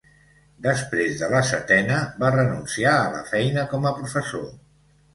Després 0.67 1.19
de 1.19 1.29
la 1.33 1.43
setena 1.51 2.01
va 2.25 2.33
renunciar 2.39 2.97
a 2.97 3.07
la 3.19 3.23
feina 3.31 3.71
com 3.75 3.89
a 3.93 3.97
professor. 4.03 4.53